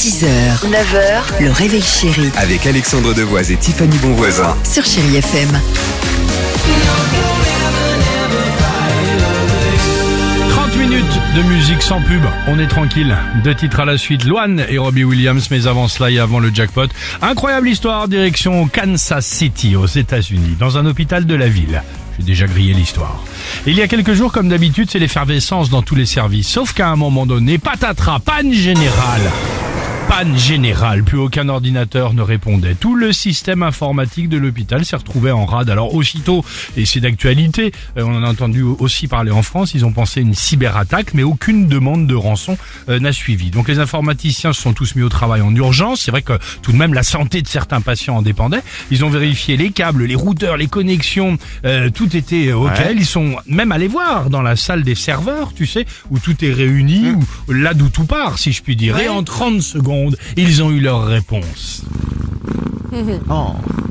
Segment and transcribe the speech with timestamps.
[0.00, 0.24] 6h,
[0.64, 4.56] 9h, le réveil chéri Avec Alexandre Devoise et Tiffany Bonvoisin.
[4.64, 5.60] sur Chérie FM.
[10.48, 11.04] 30 minutes
[11.36, 13.14] de musique sans pub, on est tranquille.
[13.44, 16.50] Deux titres à la suite, Loane et Robbie Williams, mais avant cela et avant le
[16.52, 16.86] jackpot,
[17.20, 21.82] incroyable histoire, direction Kansas City aux États-Unis, dans un hôpital de la ville.
[22.18, 23.22] J'ai déjà grillé l'histoire.
[23.66, 26.88] Il y a quelques jours, comme d'habitude, c'est l'effervescence dans tous les services, sauf qu'à
[26.88, 29.30] un moment donné, patatras, panne générale.
[30.10, 32.74] Panne générale, plus aucun ordinateur ne répondait.
[32.74, 35.70] Tout le système informatique de l'hôpital s'est retrouvé en rade.
[35.70, 36.44] Alors aussitôt,
[36.76, 40.20] et c'est d'actualité, euh, on en a entendu aussi parler en France, ils ont pensé
[40.20, 42.58] une cyberattaque, mais aucune demande de rançon
[42.88, 43.50] euh, n'a suivi.
[43.50, 46.00] Donc les informaticiens se sont tous mis au travail en urgence.
[46.00, 48.62] C'est vrai que tout de même la santé de certains patients en dépendait.
[48.90, 52.80] Ils ont vérifié les câbles, les routeurs, les connexions, euh, tout était euh, ok.
[52.96, 56.52] Ils sont même allés voir dans la salle des serveurs, tu sais, où tout est
[56.52, 58.98] réuni, où là d'où tout part, si je puis dire.
[58.98, 59.99] Et en 30 secondes,
[60.36, 61.84] ils ont eu leur réponse.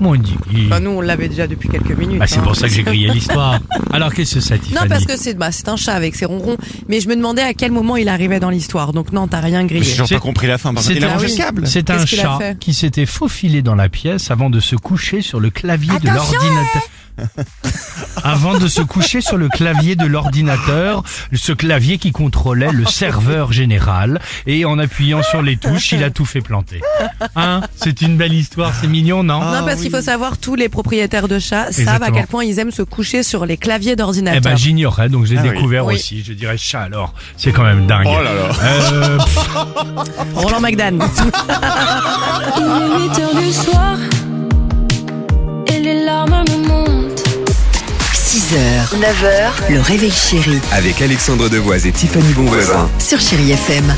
[0.00, 0.36] Mon Dieu.
[0.68, 2.18] Bah, nous, on l'avait déjà depuis quelques minutes.
[2.18, 2.42] Bah, c'est hein.
[2.42, 3.58] pour ça que j'ai grillé l'histoire.
[3.92, 6.24] Alors qu'est-ce que c'est, Tiffany Non, parce que c'est bah, c'est un chat avec ses
[6.24, 6.56] ronrons.
[6.88, 8.92] Mais je me demandais à quel moment il arrivait dans l'histoire.
[8.92, 9.84] Donc non, t'as rien grillé.
[9.84, 10.74] J'ai pas compris la fin.
[10.74, 10.86] par contre.
[10.86, 11.32] C'est Il a un, mangé oui.
[11.32, 11.66] le câble.
[11.66, 14.60] c'est un Qu'est-ce qu'il a chat fait qui s'était faufilé dans la pièce avant de
[14.60, 16.82] se coucher sur le clavier de l'ordinateur.
[18.24, 23.52] avant de se coucher sur le clavier de l'ordinateur, ce clavier qui contrôlait le serveur
[23.52, 26.80] général, et en appuyant sur les touches, il a tout fait planter.
[27.36, 27.60] Hein?
[27.76, 29.40] C'est une belle histoire, c'est mignon, non?
[29.40, 32.16] Non, parce qu'il faut savoir, tous les propriétaires de chats savent à Exactement.
[32.16, 34.40] quel point ils aiment se coucher sur les claviers Eh d'ordinateur.
[34.42, 35.94] ben j'ignorais, donc j'ai Ah découvert Oui.
[35.94, 36.22] aussi.
[36.24, 38.06] Je dirais chat alors, c'est quand même dingue.
[38.08, 38.48] Oh là là.
[38.62, 39.18] Euh,
[40.34, 40.98] Roland McDan.
[42.56, 43.52] Il est 8 heures du
[48.54, 52.88] 6h, 9h, le réveil chéri Avec Alexandre Devoise et Tiffany Bonvoisin.
[53.00, 53.92] sur Chérie FM.